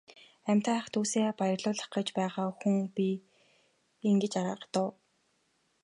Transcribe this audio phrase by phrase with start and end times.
[0.49, 3.09] Амьтан ах дүүсээ баярлуулах гэж байгаа хүн би
[4.21, 4.89] гэж аргадав.